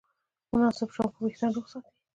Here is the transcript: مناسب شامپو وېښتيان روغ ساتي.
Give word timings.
مناسب 0.53 0.87
شامپو 0.95 1.19
وېښتيان 1.23 1.51
روغ 1.55 1.65
ساتي. 1.71 1.91